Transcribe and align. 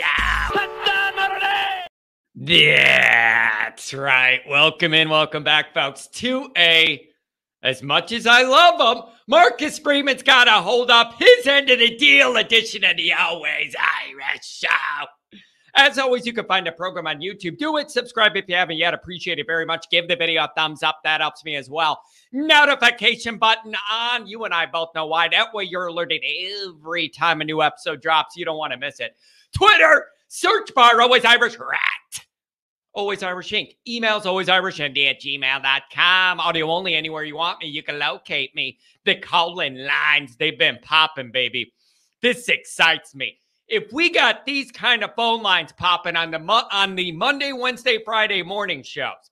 Show. 0.00 0.60
That's 2.34 3.94
right. 3.94 4.40
Welcome 4.48 4.94
in, 4.94 5.08
welcome 5.08 5.44
back, 5.44 5.74
folks, 5.74 6.06
to 6.08 6.50
a. 6.56 7.06
As 7.62 7.82
much 7.82 8.12
as 8.12 8.26
I 8.26 8.42
love 8.42 8.96
him, 8.96 9.04
Marcus 9.28 9.78
Freeman's 9.78 10.22
got 10.22 10.44
to 10.44 10.52
hold 10.52 10.90
up 10.90 11.18
his 11.18 11.46
end 11.46 11.68
of 11.68 11.78
the 11.78 11.94
deal 11.98 12.36
edition 12.36 12.84
of 12.84 12.96
the 12.96 13.12
Always 13.12 13.76
Irish 13.78 14.46
Show. 14.46 15.38
As 15.74 15.98
always, 15.98 16.26
you 16.26 16.32
can 16.32 16.46
find 16.46 16.66
the 16.66 16.72
program 16.72 17.06
on 17.06 17.20
YouTube. 17.20 17.58
Do 17.58 17.76
it. 17.76 17.90
Subscribe 17.90 18.36
if 18.36 18.46
you 18.48 18.54
haven't 18.54 18.78
yet. 18.78 18.94
Appreciate 18.94 19.38
it 19.38 19.46
very 19.46 19.66
much. 19.66 19.90
Give 19.90 20.08
the 20.08 20.16
video 20.16 20.44
a 20.44 20.50
thumbs 20.56 20.82
up. 20.82 21.00
That 21.04 21.20
helps 21.20 21.44
me 21.44 21.56
as 21.56 21.68
well. 21.70 22.00
Notification 22.32 23.38
button 23.38 23.74
on. 23.90 24.26
You 24.26 24.44
and 24.44 24.54
I 24.54 24.66
both 24.66 24.88
know 24.94 25.06
why. 25.06 25.28
That 25.28 25.52
way 25.52 25.64
you're 25.64 25.86
alerted 25.86 26.22
every 26.24 27.08
time 27.08 27.40
a 27.40 27.44
new 27.44 27.62
episode 27.62 28.02
drops. 28.02 28.36
You 28.36 28.44
don't 28.44 28.58
want 28.58 28.72
to 28.72 28.78
miss 28.78 29.00
it. 29.00 29.16
Twitter, 29.56 30.06
search 30.28 30.74
bar, 30.74 31.00
always 31.00 31.24
Irish 31.24 31.58
rat. 31.58 31.80
Always 32.92 33.22
Irish 33.22 33.52
Inc. 33.52 33.76
Emails, 33.88 34.26
always 34.26 34.48
Irish 34.48 34.80
at 34.80 34.92
gmail.com. 34.92 36.40
Audio 36.40 36.70
only 36.70 36.94
anywhere 36.94 37.22
you 37.22 37.36
want 37.36 37.60
me. 37.60 37.68
You 37.68 37.84
can 37.84 38.00
locate 38.00 38.54
me. 38.56 38.78
The 39.04 39.14
calling 39.14 39.76
lines, 39.76 40.36
they've 40.36 40.58
been 40.58 40.78
popping, 40.82 41.30
baby. 41.30 41.72
This 42.20 42.48
excites 42.48 43.14
me. 43.14 43.38
If 43.68 43.92
we 43.92 44.10
got 44.10 44.44
these 44.44 44.72
kind 44.72 45.04
of 45.04 45.14
phone 45.14 45.42
lines 45.42 45.70
popping 45.72 46.16
on 46.16 46.32
the 46.32 46.40
on 46.40 46.96
the 46.96 47.12
Monday, 47.12 47.52
Wednesday, 47.52 47.98
Friday 48.04 48.42
morning 48.42 48.82
shows, 48.82 49.30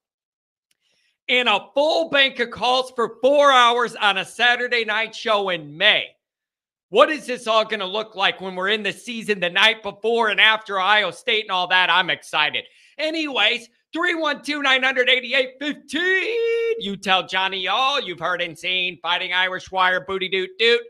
and 1.28 1.48
a 1.48 1.66
full 1.74 2.08
bank 2.10 2.38
of 2.38 2.50
calls 2.50 2.92
for 2.94 3.16
four 3.20 3.50
hours 3.50 3.96
on 3.96 4.18
a 4.18 4.24
Saturday 4.24 4.84
night 4.84 5.14
show 5.14 5.48
in 5.48 5.76
May, 5.76 6.06
what 6.90 7.10
is 7.10 7.26
this 7.26 7.46
all 7.46 7.64
going 7.64 7.80
to 7.80 7.86
look 7.86 8.16
like 8.16 8.40
when 8.40 8.54
we're 8.54 8.68
in 8.68 8.82
the 8.82 8.92
season 8.92 9.40
the 9.40 9.50
night 9.50 9.82
before 9.82 10.28
and 10.28 10.40
after 10.40 10.80
Ohio 10.80 11.10
State 11.10 11.44
and 11.44 11.50
all 11.50 11.68
that? 11.68 11.90
I'm 11.90 12.10
excited. 12.10 12.64
Anyways, 12.96 13.68
312 13.92 14.62
988 14.62 15.50
15. 15.58 16.10
You 16.80 16.96
tell 16.96 17.26
Johnny 17.26 17.68
all 17.68 18.00
you've 18.00 18.20
heard 18.20 18.40
and 18.40 18.58
seen. 18.58 18.98
Fighting 19.02 19.32
Irish 19.32 19.70
Wire, 19.70 20.04
booty 20.06 20.28
doot 20.28 20.50
doot. 20.58 20.80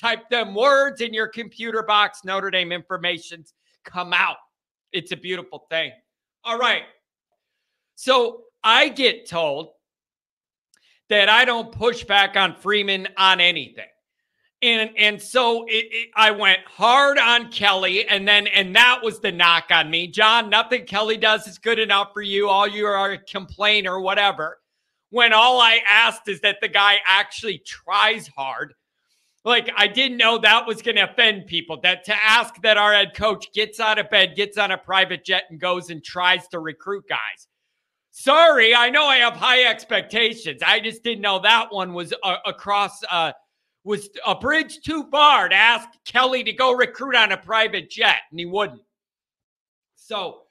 Type 0.00 0.28
them 0.30 0.54
words 0.54 1.00
in 1.00 1.12
your 1.12 1.26
computer 1.26 1.82
box. 1.82 2.20
Notre 2.24 2.50
Dame 2.50 2.70
information's 2.70 3.54
come 3.84 4.12
out. 4.12 4.36
It's 4.92 5.12
a 5.12 5.16
beautiful 5.16 5.66
thing. 5.70 5.92
All 6.44 6.58
right. 6.58 6.82
So 7.96 8.44
I 8.62 8.88
get 8.88 9.28
told 9.28 9.70
that 11.08 11.28
I 11.28 11.44
don't 11.44 11.72
push 11.72 12.04
back 12.04 12.36
on 12.36 12.54
Freeman 12.54 13.08
on 13.16 13.40
anything. 13.40 13.88
And 14.60 14.90
and 14.98 15.22
so 15.22 15.64
it, 15.66 15.86
it, 15.90 16.08
I 16.16 16.32
went 16.32 16.60
hard 16.66 17.16
on 17.16 17.52
Kelly, 17.52 18.08
and 18.08 18.26
then 18.26 18.48
and 18.48 18.74
that 18.74 19.00
was 19.04 19.20
the 19.20 19.30
knock 19.30 19.66
on 19.70 19.88
me, 19.88 20.08
John. 20.08 20.50
Nothing 20.50 20.84
Kelly 20.84 21.16
does 21.16 21.46
is 21.46 21.58
good 21.58 21.78
enough 21.78 22.08
for 22.12 22.22
you. 22.22 22.48
All 22.48 22.66
you 22.66 22.86
are 22.86 23.12
a 23.12 23.18
complainer, 23.18 24.00
whatever. 24.00 24.58
When 25.10 25.32
all 25.32 25.60
I 25.60 25.80
asked 25.88 26.26
is 26.26 26.40
that 26.40 26.58
the 26.60 26.68
guy 26.68 26.98
actually 27.06 27.62
tries 27.64 28.26
hard. 28.26 28.74
Like 29.44 29.70
I 29.76 29.86
didn't 29.86 30.16
know 30.16 30.38
that 30.38 30.66
was 30.66 30.82
going 30.82 30.96
to 30.96 31.10
offend 31.10 31.46
people. 31.46 31.80
That 31.80 32.02
to 32.04 32.14
ask 32.14 32.60
that 32.62 32.76
our 32.76 32.92
head 32.92 33.14
coach 33.14 33.52
gets 33.52 33.78
out 33.78 34.00
of 34.00 34.10
bed, 34.10 34.34
gets 34.34 34.58
on 34.58 34.72
a 34.72 34.78
private 34.78 35.24
jet, 35.24 35.44
and 35.50 35.60
goes 35.60 35.90
and 35.90 36.02
tries 36.02 36.48
to 36.48 36.58
recruit 36.58 37.04
guys. 37.08 37.46
Sorry, 38.10 38.74
I 38.74 38.90
know 38.90 39.04
I 39.04 39.18
have 39.18 39.34
high 39.34 39.62
expectations. 39.62 40.62
I 40.66 40.80
just 40.80 41.04
didn't 41.04 41.20
know 41.20 41.38
that 41.38 41.72
one 41.72 41.94
was 41.94 42.12
uh, 42.24 42.38
across. 42.44 43.04
Uh, 43.08 43.32
was 43.88 44.10
a 44.26 44.34
bridge 44.34 44.80
too 44.82 45.08
far 45.10 45.48
to 45.48 45.54
ask 45.54 45.88
Kelly 46.04 46.44
to 46.44 46.52
go 46.52 46.72
recruit 46.72 47.16
on 47.16 47.32
a 47.32 47.38
private 47.38 47.88
jet, 47.88 48.18
and 48.30 48.38
he 48.38 48.44
wouldn't. 48.44 48.82
So 49.96 50.42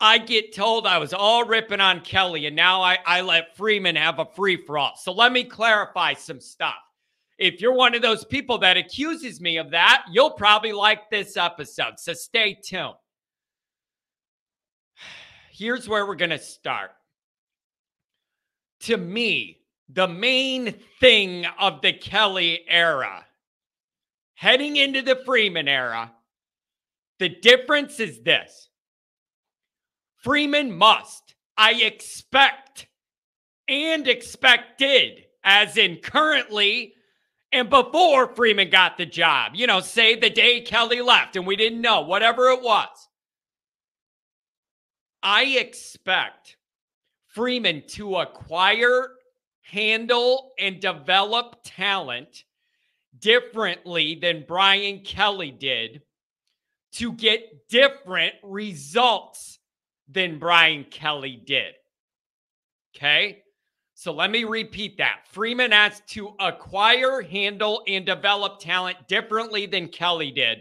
I 0.00 0.16
get 0.16 0.54
told 0.54 0.86
I 0.86 0.96
was 0.96 1.12
all 1.12 1.44
ripping 1.44 1.82
on 1.82 2.00
Kelly, 2.00 2.46
and 2.46 2.56
now 2.56 2.80
I, 2.80 2.96
I 3.04 3.20
let 3.20 3.54
Freeman 3.58 3.94
have 3.96 4.20
a 4.20 4.24
free 4.24 4.56
for 4.56 4.78
all. 4.78 4.96
So 4.96 5.12
let 5.12 5.32
me 5.32 5.44
clarify 5.44 6.14
some 6.14 6.40
stuff. 6.40 6.74
If 7.36 7.60
you're 7.60 7.74
one 7.74 7.94
of 7.94 8.00
those 8.00 8.24
people 8.24 8.56
that 8.58 8.78
accuses 8.78 9.38
me 9.38 9.58
of 9.58 9.70
that, 9.72 10.06
you'll 10.10 10.30
probably 10.30 10.72
like 10.72 11.10
this 11.10 11.36
episode. 11.36 11.98
So 11.98 12.14
stay 12.14 12.58
tuned. 12.64 12.94
Here's 15.52 15.86
where 15.86 16.06
we're 16.06 16.14
going 16.14 16.30
to 16.30 16.38
start. 16.38 16.92
To 18.80 18.96
me, 18.96 19.58
the 19.88 20.08
main 20.08 20.74
thing 21.00 21.46
of 21.58 21.80
the 21.82 21.92
Kelly 21.92 22.64
era, 22.68 23.24
heading 24.34 24.76
into 24.76 25.02
the 25.02 25.16
Freeman 25.24 25.68
era, 25.68 26.12
the 27.18 27.28
difference 27.28 28.00
is 28.00 28.22
this. 28.22 28.68
Freeman 30.22 30.76
must, 30.76 31.34
I 31.56 31.74
expect, 31.74 32.88
and 33.68 34.06
expected, 34.08 35.24
as 35.44 35.76
in 35.76 35.96
currently 35.96 36.94
and 37.52 37.70
before 37.70 38.34
Freeman 38.34 38.70
got 38.70 38.98
the 38.98 39.06
job, 39.06 39.52
you 39.54 39.66
know, 39.66 39.80
say 39.80 40.16
the 40.16 40.28
day 40.28 40.60
Kelly 40.60 41.00
left 41.00 41.36
and 41.36 41.46
we 41.46 41.56
didn't 41.56 41.80
know, 41.80 42.02
whatever 42.02 42.48
it 42.50 42.60
was. 42.60 42.88
I 45.22 45.44
expect 45.44 46.56
Freeman 47.28 47.84
to 47.88 48.16
acquire 48.16 49.15
handle 49.70 50.52
and 50.58 50.80
develop 50.80 51.56
talent 51.64 52.44
differently 53.18 54.14
than 54.14 54.44
Brian 54.46 55.00
Kelly 55.00 55.50
did 55.50 56.02
to 56.92 57.12
get 57.12 57.68
different 57.68 58.34
results 58.42 59.58
than 60.08 60.38
Brian 60.38 60.84
Kelly 60.84 61.42
did. 61.44 61.74
Okay. 62.94 63.42
So 63.94 64.12
let 64.12 64.30
me 64.30 64.44
repeat 64.44 64.98
that. 64.98 65.20
Freeman 65.32 65.72
has 65.72 66.02
to 66.08 66.34
acquire, 66.38 67.22
handle, 67.22 67.82
and 67.88 68.04
develop 68.04 68.60
talent 68.60 69.08
differently 69.08 69.66
than 69.66 69.88
Kelly 69.88 70.30
did 70.30 70.58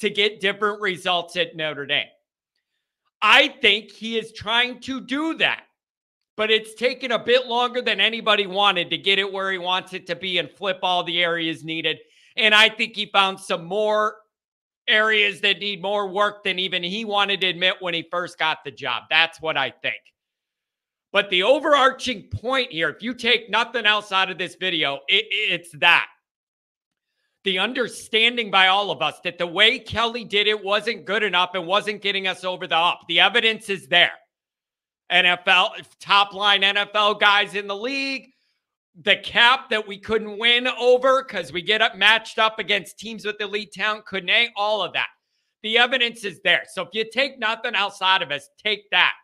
to 0.00 0.10
get 0.10 0.40
different 0.40 0.80
results 0.80 1.36
at 1.36 1.56
Notre 1.56 1.86
Dame. 1.86 2.06
I 3.22 3.48
think 3.48 3.90
he 3.90 4.18
is 4.18 4.32
trying 4.32 4.80
to 4.80 5.00
do 5.00 5.34
that 5.34 5.63
but 6.36 6.50
it's 6.50 6.74
taken 6.74 7.12
a 7.12 7.18
bit 7.18 7.46
longer 7.46 7.80
than 7.80 8.00
anybody 8.00 8.46
wanted 8.46 8.90
to 8.90 8.98
get 8.98 9.18
it 9.18 9.32
where 9.32 9.52
he 9.52 9.58
wants 9.58 9.92
it 9.92 10.06
to 10.08 10.16
be 10.16 10.38
and 10.38 10.50
flip 10.50 10.80
all 10.82 11.04
the 11.04 11.22
areas 11.22 11.64
needed. 11.64 11.98
And 12.36 12.54
I 12.54 12.68
think 12.68 12.96
he 12.96 13.06
found 13.06 13.38
some 13.38 13.64
more 13.64 14.16
areas 14.88 15.40
that 15.40 15.60
need 15.60 15.80
more 15.80 16.08
work 16.08 16.44
than 16.44 16.58
even 16.58 16.82
he 16.82 17.04
wanted 17.04 17.40
to 17.40 17.46
admit 17.46 17.76
when 17.80 17.94
he 17.94 18.06
first 18.10 18.38
got 18.38 18.64
the 18.64 18.70
job. 18.70 19.04
That's 19.08 19.40
what 19.40 19.56
I 19.56 19.70
think. 19.70 19.96
But 21.12 21.30
the 21.30 21.44
overarching 21.44 22.24
point 22.24 22.72
here, 22.72 22.88
if 22.88 23.00
you 23.00 23.14
take 23.14 23.48
nothing 23.48 23.86
else 23.86 24.10
out 24.10 24.30
of 24.30 24.38
this 24.38 24.56
video, 24.56 24.98
it, 25.06 25.26
it's 25.30 25.70
that. 25.78 26.08
The 27.44 27.60
understanding 27.60 28.50
by 28.50 28.68
all 28.68 28.90
of 28.90 29.00
us 29.00 29.20
that 29.22 29.38
the 29.38 29.46
way 29.46 29.78
Kelly 29.78 30.24
did 30.24 30.48
it 30.48 30.64
wasn't 30.64 31.04
good 31.04 31.22
enough 31.22 31.50
and 31.54 31.66
wasn't 31.66 32.02
getting 32.02 32.26
us 32.26 32.42
over 32.42 32.66
the 32.66 32.76
up. 32.76 33.02
The 33.06 33.20
evidence 33.20 33.68
is 33.68 33.86
there. 33.86 34.12
NFL 35.10 35.70
top 36.00 36.32
line 36.32 36.62
NFL 36.62 37.20
guys 37.20 37.54
in 37.54 37.66
the 37.66 37.76
league. 37.76 38.30
The 39.02 39.16
cap 39.16 39.70
that 39.70 39.88
we 39.88 39.98
couldn't 39.98 40.38
win 40.38 40.68
over 40.68 41.24
because 41.24 41.52
we 41.52 41.62
get 41.62 41.82
up 41.82 41.96
matched 41.96 42.38
up 42.38 42.58
against 42.58 42.98
teams 42.98 43.24
with 43.24 43.40
elite 43.40 43.72
talent, 43.72 44.06
couldn't 44.06 44.50
all 44.56 44.82
of 44.82 44.92
that. 44.92 45.08
The 45.62 45.78
evidence 45.78 46.24
is 46.24 46.40
there. 46.44 46.62
So 46.70 46.82
if 46.82 46.90
you 46.92 47.04
take 47.10 47.38
nothing 47.38 47.74
outside 47.74 48.22
of 48.22 48.30
us, 48.30 48.48
take 48.62 48.88
that. 48.90 49.14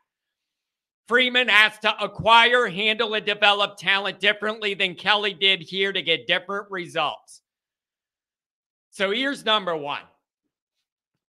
Freeman 1.07 1.49
has 1.49 1.79
to 1.81 2.03
acquire, 2.03 2.69
handle, 2.69 3.15
and 3.15 3.27
develop 3.27 3.77
talent 3.77 4.21
differently 4.21 4.75
than 4.75 4.95
Kelly 4.95 5.35
did 5.35 5.61
here 5.61 5.93
to 5.93 6.03
get 6.03 6.27
different 6.27 6.71
results. 6.71 7.43
So 8.91 9.11
here's 9.11 9.45
number 9.45 9.77
one 9.77 10.03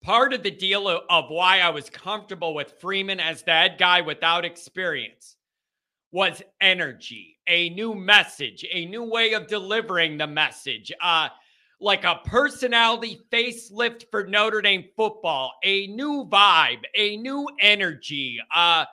part 0.01 0.33
of 0.33 0.43
the 0.43 0.51
deal 0.51 0.87
of 0.87 1.25
why 1.29 1.59
I 1.59 1.69
was 1.69 1.89
comfortable 1.89 2.53
with 2.53 2.79
Freeman 2.79 3.19
as 3.19 3.43
head 3.45 3.77
guy 3.77 4.01
without 4.01 4.45
experience 4.45 5.35
was 6.11 6.41
energy, 6.59 7.37
a 7.47 7.69
new 7.69 7.95
message, 7.95 8.65
a 8.69 8.85
new 8.85 9.03
way 9.03 9.33
of 9.33 9.47
delivering 9.47 10.17
the 10.17 10.27
message, 10.27 10.91
uh, 11.01 11.29
like 11.79 12.03
a 12.03 12.19
personality 12.25 13.21
facelift 13.31 14.03
for 14.11 14.27
Notre 14.27 14.61
Dame 14.61 14.85
football, 14.95 15.53
a 15.63 15.87
new 15.87 16.27
vibe, 16.29 16.83
a 16.95 17.17
new 17.17 17.47
energy, 17.59 18.39
uh, 18.53 18.85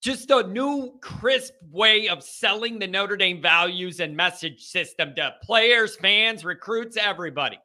just 0.00 0.30
a 0.30 0.46
new 0.48 0.98
crisp 1.00 1.54
way 1.70 2.08
of 2.08 2.22
selling 2.22 2.78
the 2.78 2.86
Notre 2.86 3.16
Dame 3.16 3.40
values 3.40 4.00
and 4.00 4.16
message 4.16 4.64
system 4.64 5.14
to 5.14 5.34
players, 5.42 5.96
fans, 5.96 6.44
recruits, 6.44 6.96
everybody. 6.96 7.58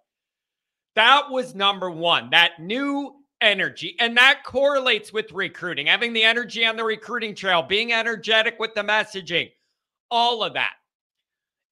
That 0.95 1.29
was 1.29 1.55
number 1.55 1.89
one, 1.89 2.29
that 2.31 2.59
new 2.59 3.15
energy. 3.41 3.95
And 3.99 4.15
that 4.17 4.43
correlates 4.45 5.11
with 5.11 5.31
recruiting, 5.31 5.87
having 5.87 6.13
the 6.13 6.23
energy 6.23 6.65
on 6.65 6.77
the 6.77 6.83
recruiting 6.83 7.35
trail, 7.35 7.61
being 7.61 7.91
energetic 7.91 8.57
with 8.59 8.73
the 8.73 8.81
messaging, 8.81 9.51
all 10.09 10.43
of 10.43 10.53
that. 10.53 10.73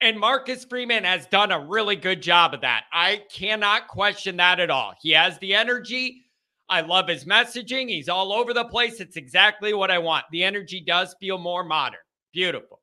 And 0.01 0.19
Marcus 0.19 0.65
Freeman 0.65 1.03
has 1.03 1.27
done 1.27 1.51
a 1.51 1.59
really 1.59 1.95
good 1.95 2.21
job 2.21 2.55
of 2.55 2.61
that. 2.61 2.85
I 2.91 3.23
cannot 3.31 3.87
question 3.87 4.37
that 4.37 4.59
at 4.59 4.71
all. 4.71 4.93
He 4.99 5.11
has 5.11 5.37
the 5.37 5.53
energy. 5.53 6.23
I 6.67 6.81
love 6.81 7.07
his 7.07 7.25
messaging. 7.25 7.87
He's 7.87 8.09
all 8.09 8.33
over 8.33 8.53
the 8.53 8.65
place. 8.65 8.99
It's 8.99 9.17
exactly 9.17 9.73
what 9.73 9.91
I 9.91 9.99
want. 9.99 10.25
The 10.31 10.43
energy 10.43 10.81
does 10.81 11.15
feel 11.19 11.37
more 11.37 11.63
modern. 11.63 11.99
Beautiful. 12.33 12.79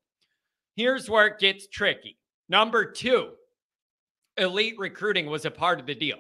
Here's 0.77 1.11
where 1.11 1.27
it 1.27 1.41
gets 1.41 1.67
tricky. 1.67 2.19
Number 2.49 2.85
two, 2.85 3.31
elite 4.37 4.79
recruiting 4.79 5.27
was 5.27 5.45
a 5.45 5.51
part 5.51 5.81
of 5.81 5.87
the 5.87 5.95
deal. 5.95 6.19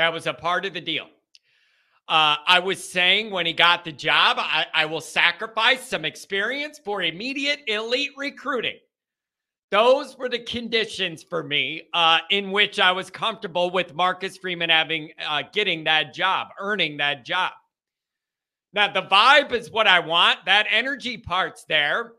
That 0.00 0.14
was 0.14 0.26
a 0.26 0.32
part 0.32 0.64
of 0.64 0.72
the 0.72 0.80
deal. 0.80 1.08
Uh, 2.08 2.36
I 2.46 2.58
was 2.58 2.82
saying 2.82 3.30
when 3.30 3.44
he 3.44 3.52
got 3.52 3.84
the 3.84 3.92
job, 3.92 4.38
I, 4.40 4.64
I 4.72 4.86
will 4.86 5.02
sacrifice 5.02 5.86
some 5.86 6.06
experience 6.06 6.80
for 6.82 7.02
immediate 7.02 7.60
elite 7.66 8.12
recruiting. 8.16 8.78
Those 9.70 10.16
were 10.16 10.30
the 10.30 10.38
conditions 10.38 11.22
for 11.22 11.42
me 11.42 11.82
uh, 11.92 12.20
in 12.30 12.50
which 12.50 12.80
I 12.80 12.92
was 12.92 13.10
comfortable 13.10 13.68
with 13.68 13.94
Marcus 13.94 14.38
Freeman 14.38 14.70
having 14.70 15.10
uh, 15.22 15.42
getting 15.52 15.84
that 15.84 16.14
job, 16.14 16.48
earning 16.58 16.96
that 16.96 17.26
job. 17.26 17.52
Now 18.72 18.90
the 18.90 19.02
vibe 19.02 19.52
is 19.52 19.70
what 19.70 19.86
I 19.86 20.00
want. 20.00 20.46
That 20.46 20.66
energy 20.70 21.18
part's 21.18 21.64
there. 21.64 22.12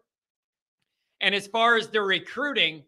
And 1.19 1.34
as 1.34 1.48
far 1.48 1.77
as 1.77 1.88
the 1.88 2.04
recruiting, 2.04 2.84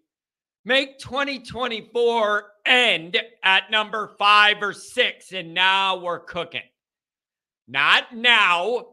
make 0.66 1.00
2024 1.00 2.46
end 2.66 3.18
at 3.44 3.72
number 3.72 4.12
five 4.18 4.58
or 4.62 4.74
six, 4.74 5.32
and 5.32 5.54
now 5.54 5.98
we're 5.98 6.20
cooking. 6.20 6.62
Not 7.68 8.16
now, 8.16 8.88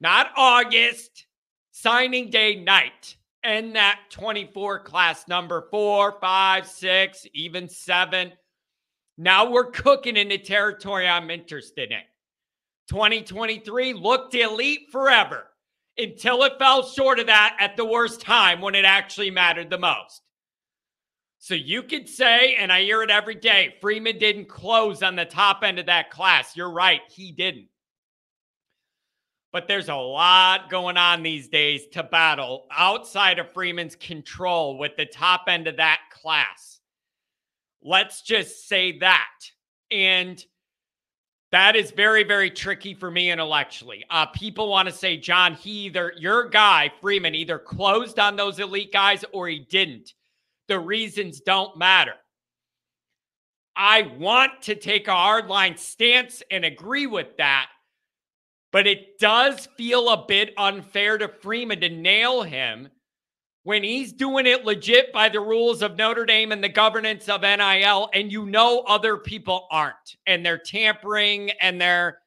not 0.00 0.30
August, 0.36 1.26
signing 1.70 2.30
day 2.30 2.54
night 2.56 3.16
and 3.44 3.76
that 3.76 4.00
24 4.10 4.80
class 4.80 5.28
number 5.28 5.68
four, 5.70 6.16
five, 6.20 6.66
six, 6.66 7.26
even 7.34 7.68
seven. 7.68 8.32
Now 9.18 9.50
we're 9.50 9.70
cooking 9.70 10.16
in 10.16 10.28
the 10.28 10.38
territory 10.38 11.06
I'm 11.06 11.30
interested 11.30 11.92
in. 11.92 12.00
2023 12.88 13.92
looked 13.92 14.34
elite 14.34 14.88
forever 14.90 15.44
until 15.96 16.42
it 16.42 16.58
fell 16.58 16.82
short 16.82 17.18
of 17.18 17.26
that 17.26 17.56
at 17.60 17.76
the 17.76 17.84
worst 17.84 18.20
time 18.20 18.60
when 18.60 18.74
it 18.74 18.84
actually 18.84 19.30
mattered 19.30 19.70
the 19.70 19.78
most. 19.78 20.22
So 21.44 21.52
you 21.52 21.82
could 21.82 22.08
say, 22.08 22.54
and 22.54 22.72
I 22.72 22.84
hear 22.84 23.02
it 23.02 23.10
every 23.10 23.34
day, 23.34 23.74
Freeman 23.82 24.16
didn't 24.16 24.48
close 24.48 25.02
on 25.02 25.14
the 25.14 25.26
top 25.26 25.62
end 25.62 25.78
of 25.78 25.84
that 25.84 26.08
class. 26.08 26.56
You're 26.56 26.70
right, 26.70 27.02
he 27.10 27.32
didn't. 27.32 27.68
But 29.52 29.68
there's 29.68 29.90
a 29.90 29.94
lot 29.94 30.70
going 30.70 30.96
on 30.96 31.22
these 31.22 31.48
days 31.48 31.86
to 31.88 32.02
battle 32.02 32.64
outside 32.70 33.38
of 33.38 33.52
Freeman's 33.52 33.94
control 33.94 34.78
with 34.78 34.96
the 34.96 35.04
top 35.04 35.42
end 35.46 35.66
of 35.66 35.76
that 35.76 36.00
class. 36.10 36.80
Let's 37.82 38.22
just 38.22 38.66
say 38.66 39.00
that. 39.00 39.28
And 39.90 40.42
that 41.52 41.76
is 41.76 41.90
very, 41.90 42.24
very 42.24 42.48
tricky 42.48 42.94
for 42.94 43.10
me 43.10 43.30
intellectually. 43.30 44.02
Uh, 44.08 44.24
people 44.24 44.70
want 44.70 44.88
to 44.88 44.94
say, 44.94 45.18
John, 45.18 45.52
he 45.52 45.84
either, 45.84 46.14
your 46.16 46.48
guy, 46.48 46.90
Freeman, 47.02 47.34
either 47.34 47.58
closed 47.58 48.18
on 48.18 48.34
those 48.34 48.60
elite 48.60 48.94
guys 48.94 49.26
or 49.30 49.46
he 49.46 49.58
didn't. 49.58 50.14
The 50.68 50.78
reasons 50.78 51.40
don't 51.40 51.76
matter. 51.76 52.14
I 53.76 54.02
want 54.18 54.62
to 54.62 54.74
take 54.74 55.08
a 55.08 55.12
hardline 55.12 55.78
stance 55.78 56.42
and 56.50 56.64
agree 56.64 57.06
with 57.06 57.36
that 57.38 57.68
but 58.74 58.88
it 58.88 59.20
does 59.20 59.68
feel 59.76 60.08
a 60.08 60.26
bit 60.26 60.52
unfair 60.58 61.16
to 61.16 61.28
Freeman 61.28 61.80
to 61.80 61.88
nail 61.88 62.42
him 62.42 62.88
when 63.62 63.84
he's 63.84 64.12
doing 64.12 64.48
it 64.48 64.64
legit 64.64 65.12
by 65.12 65.28
the 65.28 65.38
rules 65.38 65.80
of 65.80 65.96
Notre 65.96 66.26
Dame 66.26 66.50
and 66.50 66.62
the 66.62 66.68
governance 66.68 67.28
of 67.28 67.42
NIL, 67.42 68.10
and 68.12 68.32
you 68.32 68.46
know 68.46 68.80
other 68.88 69.16
people 69.16 69.68
aren't, 69.70 70.16
and 70.26 70.44
they're 70.44 70.58
tampering 70.58 71.52
and 71.60 71.80
they're 71.80 72.18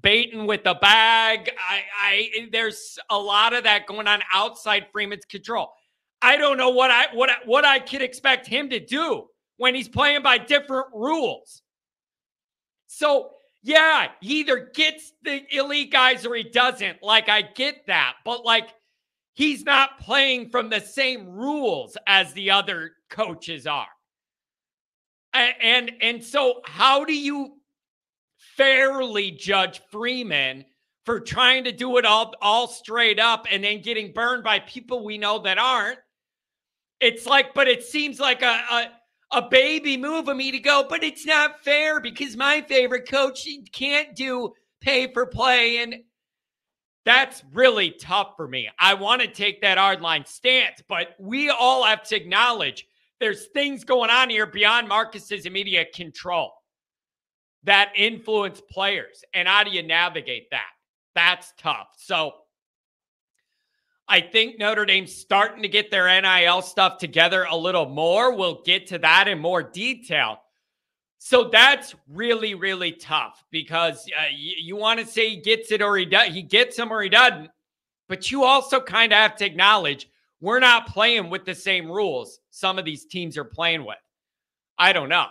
baiting 0.00 0.46
with 0.46 0.64
the 0.64 0.78
bag. 0.80 1.50
I, 1.68 1.82
I 2.00 2.48
there's 2.50 2.98
a 3.10 3.18
lot 3.18 3.52
of 3.52 3.64
that 3.64 3.84
going 3.86 4.06
on 4.06 4.22
outside 4.32 4.86
Freeman's 4.90 5.26
control. 5.26 5.74
I 6.22 6.36
don't 6.36 6.56
know 6.56 6.70
what 6.70 6.90
I 6.90 7.06
what 7.14 7.30
what 7.44 7.64
I 7.64 7.78
could 7.78 8.02
expect 8.02 8.46
him 8.46 8.70
to 8.70 8.80
do 8.80 9.26
when 9.58 9.74
he's 9.74 9.88
playing 9.88 10.22
by 10.22 10.38
different 10.38 10.86
rules. 10.92 11.62
So 12.86 13.30
yeah, 13.66 14.08
he 14.20 14.40
either 14.40 14.70
gets 14.74 15.12
the 15.24 15.42
elite 15.50 15.90
guys 15.90 16.24
or 16.24 16.36
he 16.36 16.44
doesn't. 16.44 17.02
Like, 17.02 17.28
I 17.28 17.42
get 17.42 17.84
that. 17.88 18.14
But, 18.24 18.44
like, 18.44 18.68
he's 19.34 19.64
not 19.64 19.98
playing 19.98 20.50
from 20.50 20.70
the 20.70 20.80
same 20.80 21.28
rules 21.28 21.96
as 22.06 22.32
the 22.32 22.52
other 22.52 22.92
coaches 23.10 23.66
are. 23.66 23.88
And 25.34 25.92
and 26.00 26.24
so 26.24 26.62
how 26.64 27.04
do 27.04 27.12
you 27.12 27.56
fairly 28.38 29.32
judge 29.32 29.82
Freeman 29.90 30.64
for 31.04 31.20
trying 31.20 31.64
to 31.64 31.72
do 31.72 31.98
it 31.98 32.06
all 32.06 32.32
all 32.40 32.68
straight 32.68 33.18
up 33.20 33.46
and 33.50 33.62
then 33.62 33.82
getting 33.82 34.12
burned 34.14 34.44
by 34.44 34.60
people 34.60 35.04
we 35.04 35.18
know 35.18 35.40
that 35.40 35.58
aren't? 35.58 35.98
It's 37.00 37.26
like, 37.26 37.54
but 37.54 37.68
it 37.68 37.82
seems 37.82 38.18
like 38.18 38.42
a, 38.42 38.60
a 38.70 38.90
a 39.32 39.42
baby 39.42 39.96
move 39.96 40.28
of 40.28 40.36
me 40.36 40.52
to 40.52 40.58
go, 40.58 40.86
but 40.88 41.02
it's 41.02 41.26
not 41.26 41.62
fair 41.64 42.00
because 42.00 42.36
my 42.36 42.62
favorite 42.62 43.08
coach 43.08 43.46
can't 43.72 44.14
do 44.14 44.52
pay 44.80 45.12
for 45.12 45.26
play. 45.26 45.78
And 45.78 45.96
that's 47.04 47.42
really 47.52 47.90
tough 47.90 48.34
for 48.36 48.46
me. 48.46 48.68
I 48.78 48.94
want 48.94 49.22
to 49.22 49.28
take 49.28 49.60
that 49.62 49.78
hard 49.78 50.00
line 50.00 50.24
stance, 50.24 50.82
but 50.88 51.16
we 51.18 51.50
all 51.50 51.84
have 51.84 52.02
to 52.04 52.16
acknowledge 52.16 52.86
there's 53.18 53.46
things 53.46 53.84
going 53.84 54.10
on 54.10 54.30
here 54.30 54.46
beyond 54.46 54.88
Marcus's 54.88 55.46
immediate 55.46 55.92
control 55.92 56.52
that 57.64 57.92
influence 57.96 58.62
players. 58.70 59.24
And 59.34 59.48
how 59.48 59.64
do 59.64 59.70
you 59.70 59.82
navigate 59.82 60.50
that? 60.50 60.70
That's 61.14 61.52
tough. 61.58 61.88
So 61.96 62.34
I 64.08 64.20
think 64.20 64.58
Notre 64.58 64.84
Dame's 64.84 65.14
starting 65.14 65.62
to 65.62 65.68
get 65.68 65.90
their 65.90 66.08
NIL 66.20 66.62
stuff 66.62 66.98
together 66.98 67.46
a 67.50 67.56
little 67.56 67.88
more. 67.88 68.34
We'll 68.34 68.62
get 68.62 68.86
to 68.88 68.98
that 68.98 69.26
in 69.26 69.38
more 69.38 69.62
detail. 69.62 70.38
So 71.18 71.48
that's 71.48 71.94
really, 72.08 72.54
really 72.54 72.92
tough 72.92 73.42
because 73.50 74.08
uh, 74.16 74.26
you, 74.32 74.54
you 74.58 74.76
want 74.76 75.00
to 75.00 75.06
say 75.06 75.30
he 75.30 75.36
gets 75.40 75.72
it 75.72 75.82
or 75.82 75.96
he 75.96 76.04
does. 76.04 76.28
He 76.28 76.42
gets 76.42 76.76
them 76.76 76.92
or 76.92 77.02
he 77.02 77.08
doesn't. 77.08 77.50
But 78.08 78.30
you 78.30 78.44
also 78.44 78.80
kind 78.80 79.12
of 79.12 79.18
have 79.18 79.34
to 79.36 79.44
acknowledge 79.44 80.08
we're 80.40 80.60
not 80.60 80.86
playing 80.86 81.28
with 81.28 81.44
the 81.44 81.54
same 81.54 81.90
rules 81.90 82.38
some 82.50 82.78
of 82.78 82.84
these 82.84 83.06
teams 83.06 83.36
are 83.36 83.44
playing 83.44 83.84
with. 83.84 83.96
I 84.78 84.92
don't 84.92 85.08
know. 85.08 85.26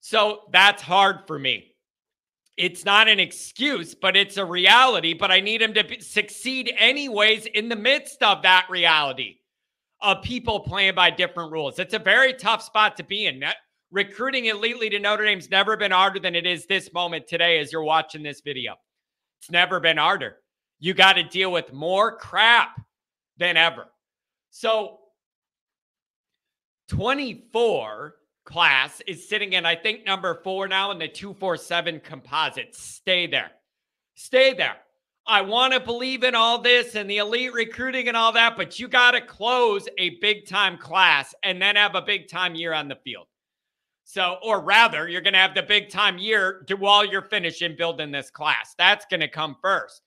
So 0.00 0.42
that's 0.52 0.80
hard 0.80 1.26
for 1.26 1.38
me 1.38 1.73
it's 2.56 2.84
not 2.84 3.08
an 3.08 3.18
excuse, 3.18 3.94
but 3.94 4.16
it's 4.16 4.36
a 4.36 4.44
reality. 4.44 5.14
But 5.14 5.30
I 5.30 5.40
need 5.40 5.60
him 5.60 5.74
to 5.74 6.00
succeed 6.00 6.72
anyways 6.78 7.46
in 7.46 7.68
the 7.68 7.76
midst 7.76 8.22
of 8.22 8.42
that 8.42 8.66
reality 8.70 9.38
of 10.00 10.22
people 10.22 10.60
playing 10.60 10.94
by 10.94 11.10
different 11.10 11.50
rules. 11.50 11.78
It's 11.78 11.94
a 11.94 11.98
very 11.98 12.34
tough 12.34 12.62
spot 12.62 12.96
to 12.98 13.02
be 13.02 13.26
in. 13.26 13.42
recruiting 13.90 14.44
elitely 14.44 14.90
to 14.90 14.98
Notre 14.98 15.24
Dame's 15.24 15.50
never 15.50 15.76
been 15.76 15.92
harder 15.92 16.20
than 16.20 16.34
it 16.34 16.46
is 16.46 16.66
this 16.66 16.92
moment 16.92 17.26
today 17.26 17.58
as 17.58 17.72
you're 17.72 17.82
watching 17.82 18.22
this 18.22 18.40
video. 18.40 18.74
It's 19.40 19.50
never 19.50 19.80
been 19.80 19.96
harder. 19.96 20.36
You 20.78 20.94
got 20.94 21.14
to 21.14 21.22
deal 21.22 21.50
with 21.50 21.72
more 21.72 22.16
crap 22.16 22.80
than 23.38 23.56
ever. 23.56 23.86
So 24.50 24.98
24 26.88 28.14
class 28.44 29.00
is 29.06 29.28
sitting 29.28 29.54
in, 29.54 29.66
I 29.66 29.74
think, 29.74 30.04
number 30.04 30.40
four 30.42 30.68
now 30.68 30.90
in 30.90 30.98
the 30.98 31.08
247 31.08 32.00
composite. 32.00 32.74
Stay 32.74 33.26
there. 33.26 33.50
Stay 34.14 34.54
there. 34.54 34.76
I 35.26 35.40
want 35.40 35.72
to 35.72 35.80
believe 35.80 36.22
in 36.22 36.34
all 36.34 36.58
this 36.58 36.94
and 36.94 37.08
the 37.08 37.16
elite 37.16 37.54
recruiting 37.54 38.08
and 38.08 38.16
all 38.16 38.32
that, 38.32 38.56
but 38.56 38.78
you 38.78 38.88
got 38.88 39.12
to 39.12 39.22
close 39.22 39.88
a 39.96 40.18
big 40.20 40.46
time 40.46 40.76
class 40.76 41.34
and 41.42 41.60
then 41.60 41.76
have 41.76 41.94
a 41.94 42.02
big 42.02 42.28
time 42.28 42.54
year 42.54 42.74
on 42.74 42.88
the 42.88 42.96
field. 42.96 43.26
So, 44.04 44.36
or 44.42 44.60
rather, 44.60 45.08
you're 45.08 45.22
going 45.22 45.32
to 45.32 45.38
have 45.38 45.54
the 45.54 45.62
big 45.62 45.88
time 45.88 46.18
year 46.18 46.62
to, 46.66 46.74
while 46.74 47.06
you're 47.06 47.22
finishing 47.22 47.74
building 47.74 48.10
this 48.10 48.30
class. 48.30 48.74
That's 48.76 49.06
going 49.06 49.20
to 49.20 49.28
come 49.28 49.56
first. 49.62 50.02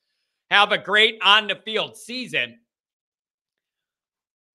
Have 0.52 0.72
a 0.72 0.78
great 0.78 1.18
on 1.24 1.48
the 1.48 1.56
field 1.56 1.98
season 1.98 2.60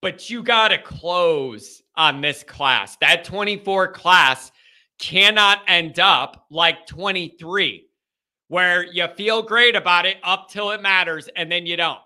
but 0.03 0.29
you 0.29 0.43
got 0.43 0.69
to 0.69 0.79
close 0.79 1.81
on 1.97 2.21
this 2.21 2.43
class. 2.43 2.97
That 2.97 3.25
24 3.25 3.93
class 3.93 4.51
cannot 4.99 5.61
end 5.69 5.99
up 6.01 6.47
like 6.51 6.87
23, 6.87 7.87
where 8.49 8.85
you 8.85 9.07
feel 9.17 9.43
great 9.43 9.77
about 9.77 10.05
it 10.05 10.19
up 10.23 10.51
till 10.51 10.73
it 10.73 10.83
matters 10.83 11.29
and 11.37 11.51
then 11.51 11.65
you 11.65 11.77
don't. 11.77 12.01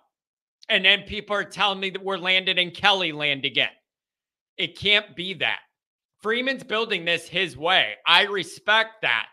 And 0.69 0.85
then 0.85 1.03
people 1.03 1.35
are 1.35 1.45
telling 1.45 1.81
me 1.81 1.91
that 1.91 2.05
we're 2.05 2.19
landed 2.19 2.59
in 2.59 2.71
Kelly 2.71 3.13
land 3.13 3.45
again. 3.45 3.71
It 4.59 4.79
can't 4.79 5.17
be 5.17 5.35
that. 5.35 5.61
Freeman's 6.21 6.65
building 6.65 7.05
this 7.05 7.29
his 7.29 7.57
way. 7.57 7.95
I 8.07 8.25
respect 8.25 9.03
that. 9.03 9.27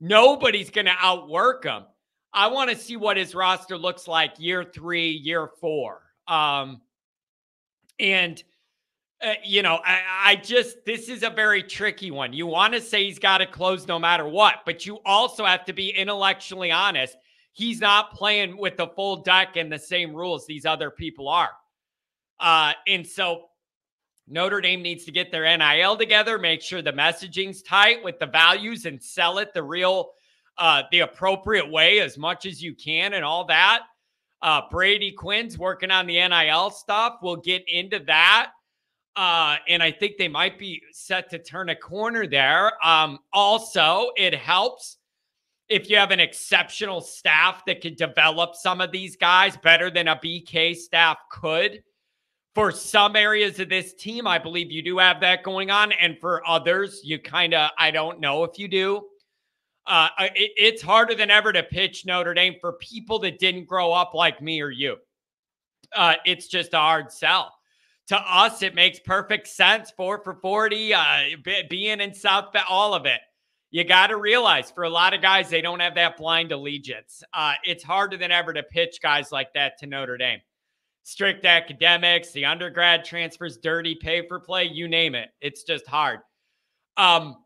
Nobody's 0.00 0.70
going 0.70 0.86
to 0.86 0.96
outwork 1.00 1.64
him. 1.64 1.84
I 2.32 2.48
want 2.48 2.70
to 2.70 2.76
see 2.76 2.96
what 2.96 3.16
his 3.16 3.34
roster 3.34 3.78
looks 3.78 4.06
like 4.06 4.38
year 4.38 4.62
three, 4.62 5.10
year 5.10 5.48
four. 5.60 6.02
Um, 6.26 6.82
and 7.98 8.42
Uh, 9.20 9.34
you 9.42 9.62
know, 9.62 9.80
I, 9.84 10.00
I 10.26 10.36
just, 10.36 10.84
this 10.84 11.08
is 11.08 11.24
a 11.24 11.30
very 11.30 11.60
tricky 11.60 12.12
one. 12.12 12.32
You 12.32 12.46
want 12.46 12.72
to 12.74 12.80
say 12.80 13.04
he's 13.04 13.18
got 13.18 13.38
to 13.38 13.46
close 13.46 13.88
no 13.88 13.98
matter 13.98 14.28
what, 14.28 14.60
but 14.64 14.86
you 14.86 15.00
also 15.04 15.44
have 15.44 15.64
to 15.64 15.72
be 15.72 15.88
intellectually 15.90 16.70
honest. 16.70 17.16
He's 17.52 17.80
not 17.80 18.12
playing 18.12 18.56
with 18.56 18.76
the 18.76 18.86
full 18.94 19.24
deck 19.24 19.56
and 19.56 19.72
the 19.72 19.78
same 19.78 20.14
rules 20.14 20.46
these 20.46 20.64
other 20.64 20.92
people 20.92 21.28
are. 21.28 21.50
Uh, 22.38 22.74
and 22.86 23.04
so 23.04 23.48
Notre 24.28 24.60
Dame 24.60 24.82
needs 24.82 25.04
to 25.06 25.10
get 25.10 25.32
their 25.32 25.56
NIL 25.58 25.96
together, 25.96 26.38
make 26.38 26.62
sure 26.62 26.80
the 26.80 26.92
messaging's 26.92 27.60
tight 27.62 28.04
with 28.04 28.20
the 28.20 28.26
values 28.26 28.86
and 28.86 29.02
sell 29.02 29.38
it 29.38 29.52
the 29.52 29.64
real, 29.64 30.12
uh, 30.58 30.84
the 30.92 31.00
appropriate 31.00 31.68
way 31.68 31.98
as 31.98 32.16
much 32.16 32.46
as 32.46 32.62
you 32.62 32.72
can 32.72 33.14
and 33.14 33.24
all 33.24 33.46
that. 33.46 33.80
Uh, 34.40 34.62
Brady 34.70 35.12
Quinn's 35.12 35.58
working 35.58 35.90
on 35.90 36.06
the 36.06 36.14
NIL 36.28 36.70
stuff. 36.70 37.16
We'll 37.22 37.36
get 37.36 37.64
into 37.68 37.98
that. 38.00 38.52
Uh, 39.16 39.56
and 39.68 39.82
I 39.82 39.90
think 39.90 40.16
they 40.16 40.28
might 40.28 40.58
be 40.58 40.80
set 40.92 41.28
to 41.30 41.38
turn 41.40 41.70
a 41.70 41.76
corner 41.76 42.26
there. 42.26 42.72
Um, 42.86 43.18
also, 43.32 44.10
it 44.16 44.34
helps 44.34 44.98
if 45.68 45.90
you 45.90 45.96
have 45.96 46.12
an 46.12 46.20
exceptional 46.20 47.00
staff 47.00 47.64
that 47.66 47.80
could 47.80 47.96
develop 47.96 48.54
some 48.54 48.80
of 48.80 48.92
these 48.92 49.16
guys 49.16 49.56
better 49.56 49.90
than 49.90 50.08
a 50.08 50.16
BK 50.16 50.76
staff 50.76 51.18
could. 51.30 51.82
For 52.54 52.72
some 52.72 53.16
areas 53.16 53.60
of 53.60 53.68
this 53.68 53.94
team, 53.94 54.26
I 54.26 54.38
believe 54.38 54.70
you 54.72 54.82
do 54.82 54.98
have 54.98 55.20
that 55.20 55.42
going 55.42 55.70
on. 55.70 55.92
And 55.92 56.18
for 56.18 56.46
others, 56.48 57.02
you 57.04 57.18
kind 57.18 57.54
of, 57.54 57.70
I 57.78 57.90
don't 57.90 58.20
know 58.20 58.44
if 58.44 58.58
you 58.58 58.66
do. 58.66 59.04
Uh, 59.88 60.08
it, 60.20 60.52
it's 60.56 60.82
harder 60.82 61.14
than 61.14 61.30
ever 61.30 61.52
to 61.52 61.62
pitch 61.62 62.04
Notre 62.06 62.34
Dame 62.34 62.56
for 62.60 62.74
people 62.74 63.18
that 63.20 63.38
didn't 63.38 63.64
grow 63.64 63.92
up 63.92 64.14
like 64.14 64.40
me 64.40 64.60
or 64.60 64.70
you. 64.70 64.96
Uh, 65.96 66.14
it's 66.26 66.46
just 66.46 66.74
a 66.74 66.78
hard 66.78 67.10
sell 67.10 67.58
to 68.08 68.16
us, 68.16 68.62
it 68.62 68.74
makes 68.74 68.98
perfect 68.98 69.46
sense. 69.46 69.90
Four 69.90 70.22
for 70.24 70.34
40, 70.34 70.94
uh, 70.94 71.20
being 71.68 72.00
in 72.00 72.14
South, 72.14 72.54
all 72.68 72.94
of 72.94 73.06
it. 73.06 73.20
You 73.70 73.84
got 73.84 74.06
to 74.06 74.16
realize 74.16 74.70
for 74.70 74.84
a 74.84 74.90
lot 74.90 75.12
of 75.12 75.20
guys, 75.20 75.50
they 75.50 75.60
don't 75.60 75.80
have 75.80 75.94
that 75.96 76.16
blind 76.16 76.52
allegiance. 76.52 77.22
Uh, 77.34 77.52
it's 77.64 77.84
harder 77.84 78.16
than 78.16 78.32
ever 78.32 78.54
to 78.54 78.62
pitch 78.62 78.98
guys 79.02 79.30
like 79.30 79.52
that 79.52 79.78
to 79.80 79.86
Notre 79.86 80.16
Dame. 80.16 80.40
Strict 81.02 81.44
academics, 81.44 82.32
the 82.32 82.46
undergrad 82.46 83.04
transfers, 83.04 83.58
dirty 83.58 83.94
pay 83.94 84.26
for 84.26 84.40
play, 84.40 84.64
you 84.64 84.88
name 84.88 85.14
it. 85.14 85.28
It's 85.42 85.64
just 85.64 85.86
hard. 85.86 86.20
Um, 86.96 87.36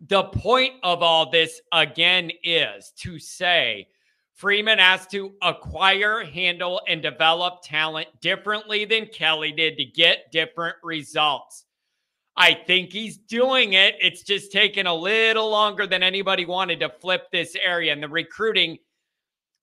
the 0.00 0.24
point 0.24 0.74
of 0.82 1.02
all 1.02 1.30
this, 1.30 1.60
again, 1.72 2.30
is 2.42 2.92
to 2.98 3.18
say 3.18 3.88
Freeman 4.34 4.78
has 4.78 5.06
to 5.08 5.34
acquire, 5.42 6.24
handle, 6.24 6.80
and 6.88 7.00
develop 7.00 7.62
talent 7.62 8.08
differently 8.20 8.84
than 8.84 9.06
Kelly 9.06 9.52
did 9.52 9.78
to 9.78 9.84
get 9.84 10.32
different 10.32 10.76
results. 10.82 11.64
I 12.36 12.54
think 12.54 12.92
he's 12.92 13.16
doing 13.16 13.74
it. 13.74 13.94
It's 14.00 14.22
just 14.22 14.50
taken 14.50 14.88
a 14.88 14.94
little 14.94 15.48
longer 15.48 15.86
than 15.86 16.02
anybody 16.02 16.44
wanted 16.44 16.80
to 16.80 16.88
flip 17.00 17.30
this 17.30 17.56
area. 17.64 17.92
And 17.92 18.02
the 18.02 18.08
recruiting 18.08 18.78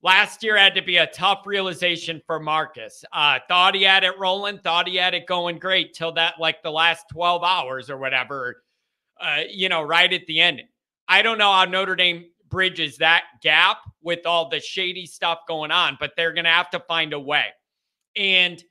last 0.01 0.41
year 0.41 0.57
had 0.57 0.75
to 0.75 0.81
be 0.81 0.97
a 0.97 1.07
tough 1.07 1.45
realization 1.45 2.21
for 2.25 2.39
Marcus. 2.39 3.03
Uh, 3.11 3.39
thought 3.49 3.75
he 3.75 3.83
had 3.83 4.05
it 4.05 4.17
rolling, 4.17 4.57
thought 4.59 4.87
he 4.87 4.95
had 4.95 5.13
it 5.13 5.27
going 5.27 5.59
great 5.59 5.93
till 5.93 6.13
that, 6.13 6.35
like 6.39 6.63
the 6.63 6.71
last 6.71 7.07
12 7.11 7.43
hours 7.43 7.89
or 7.89 7.97
whatever, 7.97 8.63
uh, 9.21 9.41
you 9.49 9.69
know, 9.69 9.81
right 9.81 10.11
at 10.11 10.25
the 10.27 10.39
end. 10.39 10.61
I 11.07 11.21
don't 11.21 11.37
know 11.37 11.51
how 11.51 11.65
Notre 11.65 11.95
Dame 11.95 12.25
bridges 12.49 12.97
that 12.97 13.23
gap 13.41 13.77
with 14.01 14.25
all 14.25 14.49
the 14.49 14.59
shady 14.59 15.05
stuff 15.05 15.39
going 15.47 15.71
on, 15.71 15.97
but 15.99 16.11
they're 16.15 16.33
going 16.33 16.45
to 16.45 16.51
have 16.51 16.69
to 16.71 16.79
find 16.81 17.13
a 17.13 17.19
way. 17.19 17.45
And 18.15 18.61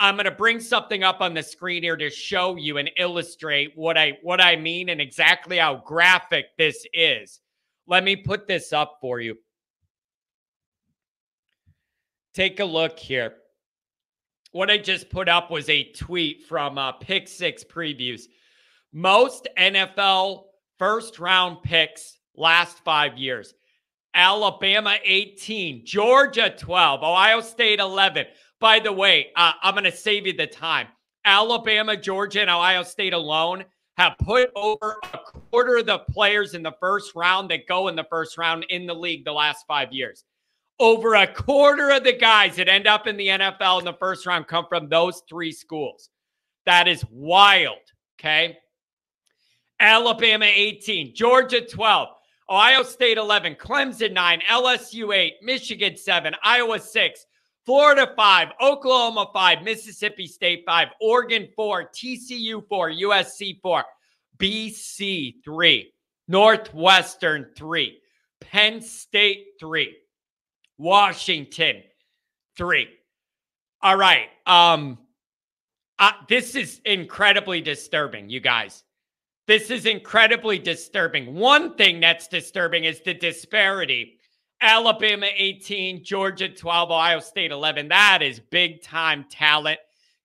I'm 0.00 0.14
going 0.14 0.26
to 0.26 0.30
bring 0.30 0.60
something 0.60 1.02
up 1.02 1.20
on 1.20 1.34
the 1.34 1.42
screen 1.42 1.82
here 1.82 1.96
to 1.96 2.10
show 2.10 2.56
you 2.56 2.78
and 2.78 2.90
illustrate 2.96 3.72
what 3.74 3.98
I 3.98 4.18
what 4.22 4.40
I 4.40 4.56
mean 4.56 4.90
and 4.90 5.00
exactly 5.00 5.58
how 5.58 5.82
graphic 5.84 6.46
this 6.56 6.86
is. 6.92 7.40
Let 7.86 8.04
me 8.04 8.16
put 8.16 8.46
this 8.46 8.72
up 8.72 8.98
for 9.00 9.20
you. 9.20 9.36
Take 12.34 12.60
a 12.60 12.64
look 12.64 12.98
here. 12.98 13.34
What 14.52 14.70
I 14.70 14.78
just 14.78 15.10
put 15.10 15.28
up 15.28 15.50
was 15.50 15.68
a 15.68 15.90
tweet 15.92 16.44
from 16.44 16.78
uh, 16.78 16.92
Pick 16.92 17.26
Six 17.26 17.64
Previews. 17.64 18.22
Most 18.92 19.48
NFL 19.58 20.44
first 20.78 21.18
round 21.18 21.62
picks 21.62 22.18
last 22.34 22.78
five 22.84 23.18
years. 23.18 23.54
Alabama 24.14 24.96
18, 25.04 25.84
Georgia 25.84 26.54
12, 26.56 27.02
Ohio 27.02 27.40
State 27.40 27.78
11. 27.78 28.26
By 28.60 28.80
the 28.80 28.92
way, 28.92 29.28
uh, 29.36 29.52
I'm 29.62 29.74
going 29.74 29.84
to 29.84 29.92
save 29.92 30.26
you 30.26 30.32
the 30.32 30.46
time. 30.46 30.88
Alabama, 31.24 31.96
Georgia, 31.96 32.40
and 32.40 32.50
Ohio 32.50 32.82
State 32.82 33.12
alone 33.12 33.64
have 33.98 34.16
put 34.18 34.50
over 34.56 34.96
a 35.12 35.18
quarter 35.18 35.78
of 35.78 35.86
the 35.86 35.98
players 36.10 36.54
in 36.54 36.62
the 36.62 36.74
first 36.80 37.12
round 37.14 37.50
that 37.50 37.66
go 37.66 37.88
in 37.88 37.96
the 37.96 38.06
first 38.08 38.38
round 38.38 38.64
in 38.70 38.86
the 38.86 38.94
league 38.94 39.24
the 39.24 39.32
last 39.32 39.66
five 39.66 39.92
years. 39.92 40.24
Over 40.80 41.16
a 41.16 41.26
quarter 41.26 41.90
of 41.90 42.04
the 42.04 42.12
guys 42.12 42.56
that 42.56 42.68
end 42.68 42.86
up 42.86 43.06
in 43.06 43.16
the 43.16 43.26
NFL 43.26 43.80
in 43.80 43.84
the 43.84 43.92
first 43.94 44.24
round 44.24 44.46
come 44.46 44.66
from 44.68 44.88
those 44.88 45.22
three 45.28 45.52
schools. 45.52 46.08
That 46.64 46.86
is 46.86 47.04
wild. 47.10 47.78
Okay. 48.18 48.56
Alabama 49.80 50.46
18, 50.46 51.14
Georgia 51.14 51.60
12, 51.60 52.08
Ohio 52.50 52.82
State 52.82 53.18
11, 53.18 53.54
Clemson 53.56 54.12
9, 54.12 54.40
LSU 54.50 55.14
8, 55.14 55.34
Michigan 55.42 55.96
7, 55.96 56.34
Iowa 56.42 56.78
6, 56.78 57.26
Florida 57.64 58.12
5, 58.16 58.48
Oklahoma 58.62 59.28
5, 59.32 59.62
Mississippi 59.62 60.26
State 60.26 60.62
5, 60.64 60.88
Oregon 61.00 61.48
4, 61.54 61.90
TCU 61.94 62.66
4, 62.66 62.90
USC 62.92 63.60
4, 63.60 63.84
BC 64.38 65.34
3, 65.44 65.92
Northwestern 66.28 67.46
3, 67.56 68.00
Penn 68.40 68.80
State 68.80 69.48
3, 69.60 69.94
Washington 70.78 71.82
3. 72.56 72.88
All 73.82 73.96
right. 73.96 74.28
Um 74.46 74.98
uh, 76.00 76.12
this 76.28 76.54
is 76.54 76.80
incredibly 76.84 77.60
disturbing, 77.60 78.30
you 78.30 78.38
guys. 78.38 78.84
This 79.48 79.70
is 79.70 79.86
incredibly 79.86 80.58
disturbing. 80.58 81.34
One 81.34 81.74
thing 81.74 82.00
that's 82.00 82.28
disturbing 82.28 82.84
is 82.84 83.00
the 83.00 83.14
disparity. 83.14 84.18
Alabama 84.60 85.26
18, 85.34 86.04
Georgia 86.04 86.50
12, 86.50 86.90
Ohio 86.90 87.18
State 87.18 87.50
11. 87.50 87.88
That 87.88 88.20
is 88.20 88.40
big 88.40 88.82
time 88.82 89.24
talent. 89.30 89.78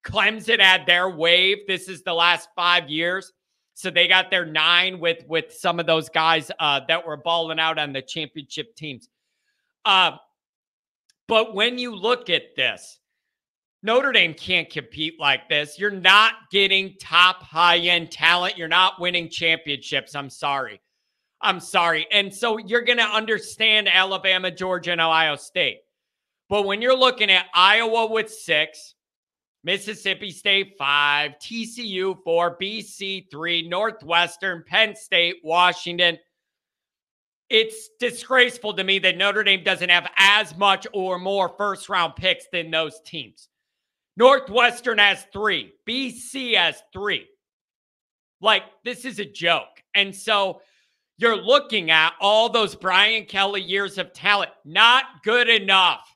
Clemson 0.03 0.59
had 0.59 0.85
their 0.85 1.09
wave. 1.09 1.59
This 1.67 1.87
is 1.87 2.03
the 2.03 2.13
last 2.13 2.49
five 2.53 2.89
years. 2.89 3.31
So 3.75 3.89
they 3.89 4.09
got 4.09 4.29
their 4.29 4.45
nine 4.45 4.99
with 4.99 5.23
with 5.29 5.53
some 5.53 5.79
of 5.79 5.85
those 5.85 6.09
guys 6.09 6.51
uh, 6.59 6.81
that 6.89 7.07
were 7.07 7.15
balling 7.15 7.59
out 7.59 7.79
on 7.79 7.93
the 7.93 8.01
championship 8.01 8.75
teams. 8.75 9.07
Uh, 9.85 10.17
but 11.29 11.55
when 11.55 11.77
you 11.77 11.95
look 11.95 12.29
at 12.29 12.57
this, 12.57 12.99
Notre 13.85 14.13
Dame 14.13 14.33
can't 14.33 14.69
compete 14.69 15.19
like 15.19 15.49
this. 15.49 15.77
You're 15.77 15.91
not 15.91 16.33
getting 16.51 16.95
top 17.01 17.43
high 17.43 17.77
end 17.77 18.11
talent. 18.11 18.57
You're 18.57 18.69
not 18.69 18.99
winning 18.99 19.29
championships. 19.29 20.15
I'm 20.15 20.29
sorry. 20.29 20.79
I'm 21.41 21.59
sorry. 21.59 22.07
And 22.09 22.33
so 22.33 22.57
you're 22.57 22.81
going 22.83 22.99
to 22.99 23.03
understand 23.03 23.89
Alabama, 23.89 24.49
Georgia, 24.49 24.93
and 24.93 25.01
Ohio 25.01 25.35
State. 25.35 25.79
But 26.47 26.65
when 26.65 26.81
you're 26.81 26.97
looking 26.97 27.29
at 27.29 27.47
Iowa 27.53 28.09
with 28.09 28.31
six, 28.31 28.95
Mississippi 29.65 30.31
State 30.31 30.75
five, 30.77 31.33
TCU 31.43 32.15
four, 32.23 32.57
BC 32.57 33.29
three, 33.29 33.67
Northwestern, 33.67 34.63
Penn 34.65 34.95
State, 34.95 35.35
Washington, 35.43 36.17
it's 37.49 37.89
disgraceful 37.99 38.73
to 38.75 38.83
me 38.83 38.99
that 38.99 39.17
Notre 39.17 39.43
Dame 39.43 39.63
doesn't 39.63 39.89
have 39.89 40.09
as 40.15 40.57
much 40.57 40.87
or 40.93 41.19
more 41.19 41.49
first 41.57 41.89
round 41.89 42.15
picks 42.15 42.45
than 42.51 42.71
those 42.71 43.01
teams. 43.05 43.49
Northwestern 44.15 44.99
has 44.99 45.25
three. 45.33 45.73
BC 45.87 46.55
has 46.55 46.81
three. 46.91 47.27
Like, 48.41 48.63
this 48.83 49.05
is 49.05 49.19
a 49.19 49.25
joke. 49.25 49.81
And 49.95 50.15
so 50.15 50.61
you're 51.17 51.37
looking 51.37 51.91
at 51.91 52.13
all 52.19 52.49
those 52.49 52.75
Brian 52.75 53.25
Kelly 53.25 53.61
years 53.61 53.97
of 53.97 54.13
talent. 54.13 54.51
Not 54.65 55.05
good 55.23 55.49
enough. 55.49 56.07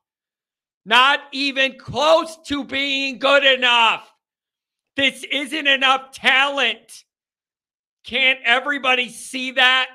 Not 0.85 1.21
even 1.31 1.77
close 1.77 2.37
to 2.47 2.63
being 2.63 3.19
good 3.19 3.43
enough. 3.43 4.11
This 4.95 5.23
isn't 5.31 5.67
enough 5.67 6.11
talent. 6.11 7.03
Can't 8.03 8.39
everybody 8.43 9.09
see 9.09 9.51
that? 9.51 9.89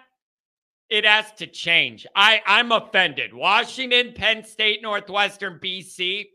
It 0.90 1.06
has 1.06 1.32
to 1.38 1.46
change. 1.46 2.06
I, 2.14 2.42
I'm 2.46 2.70
offended. 2.70 3.32
Washington, 3.32 4.12
Penn 4.12 4.44
State, 4.44 4.82
Northwestern, 4.82 5.58
BC 5.58 6.26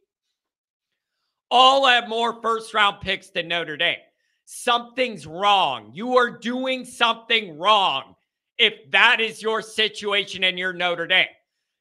all 1.49 1.85
have 1.85 2.09
more 2.09 2.41
first 2.41 2.73
round 2.73 3.01
picks 3.01 3.29
than 3.29 3.47
Notre 3.47 3.77
Dame. 3.77 3.97
Something's 4.45 5.27
wrong. 5.27 5.91
You 5.93 6.17
are 6.17 6.29
doing 6.29 6.85
something 6.85 7.57
wrong 7.57 8.15
if 8.57 8.73
that 8.91 9.19
is 9.19 9.41
your 9.41 9.61
situation 9.61 10.43
and 10.43 10.57
you're 10.57 10.73
Notre 10.73 11.07
Dame. 11.07 11.27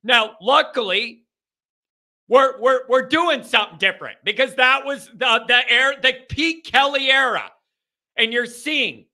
Now, 0.02 0.36
luckily, 0.40 1.24
we're 2.28 2.60
we're 2.60 2.80
we're 2.88 3.08
doing 3.08 3.42
something 3.42 3.78
different 3.78 4.18
because 4.24 4.54
that 4.56 4.84
was 4.84 5.08
the 5.14 5.44
the 5.46 5.62
air 5.70 5.94
the 6.00 6.14
Pete 6.28 6.64
Kelly 6.64 7.10
era, 7.10 7.50
and 8.16 8.32
you're 8.32 8.46
seeing 8.46 9.06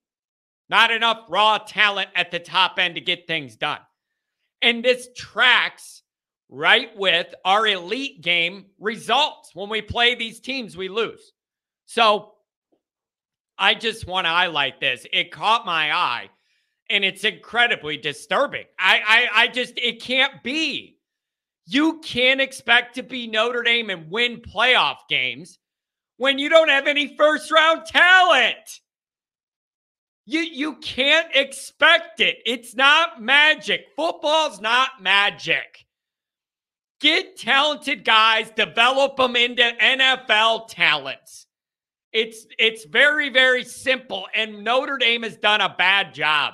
not 0.69 0.91
enough 0.91 1.25
raw 1.29 1.57
talent 1.57 2.09
at 2.15 2.31
the 2.31 2.39
top 2.39 2.79
end 2.79 2.95
to 2.95 3.01
get 3.01 3.27
things 3.27 3.55
done, 3.55 3.79
and 4.61 4.83
this 4.83 5.09
tracks 5.15 6.02
right 6.53 6.95
with 6.95 7.33
our 7.43 7.65
elite 7.65 8.21
game 8.21 8.67
results. 8.79 9.55
When 9.55 9.69
we 9.69 9.81
play 9.81 10.13
these 10.13 10.39
teams, 10.39 10.77
we 10.77 10.87
lose. 10.87 11.33
So 11.87 12.33
I 13.57 13.73
just 13.73 14.07
want 14.07 14.25
to 14.25 14.29
highlight 14.29 14.79
this. 14.79 15.05
It 15.11 15.31
caught 15.31 15.65
my 15.65 15.91
eye, 15.91 16.29
and 16.89 17.03
it's 17.03 17.23
incredibly 17.23 17.97
disturbing. 17.97 18.65
I 18.79 19.01
I, 19.33 19.43
I 19.43 19.47
just 19.47 19.73
it 19.77 20.01
can't 20.01 20.43
be 20.43 20.99
you 21.65 21.99
can't 22.01 22.41
expect 22.41 22.95
to 22.95 23.03
be 23.03 23.27
Notre 23.27 23.63
Dame 23.63 23.89
and 23.89 24.11
win 24.11 24.41
playoff 24.41 24.97
games 25.09 25.57
when 26.17 26.37
you 26.37 26.49
don't 26.49 26.69
have 26.69 26.87
any 26.87 27.15
first 27.17 27.51
round 27.51 27.85
talent. 27.87 28.81
You 30.25 30.41
you 30.41 30.75
can't 30.75 31.29
expect 31.33 32.19
it. 32.19 32.37
It's 32.45 32.75
not 32.75 33.21
magic. 33.21 33.87
Football's 33.95 34.61
not 34.61 35.01
magic. 35.01 35.82
Get 37.03 37.35
talented 37.35 38.05
guys, 38.05 38.49
develop 38.51 39.17
them 39.17 39.35
into 39.35 39.61
NFL 39.61 40.69
talents. 40.69 41.47
It's 42.13 42.45
it's 42.57 42.85
very 42.85 43.27
very 43.27 43.65
simple 43.65 44.25
and 44.33 44.63
Notre 44.63 44.97
Dame 44.97 45.23
has 45.23 45.35
done 45.35 45.59
a 45.59 45.75
bad 45.77 46.13
job. 46.13 46.53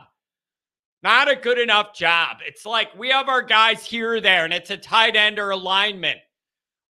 Not 1.04 1.30
a 1.30 1.36
good 1.36 1.60
enough 1.60 1.94
job. 1.94 2.38
It's 2.48 2.66
like 2.66 2.98
we 2.98 3.10
have 3.10 3.30
our 3.30 3.44
guys 3.44 3.86
here 3.86 4.14
or 4.14 4.22
there, 4.22 4.44
and 4.44 4.52
it's 4.52 4.72
a 4.72 4.78
tight 4.78 5.16
end 5.16 5.38
or 5.38 5.52
alignment. 5.52 6.18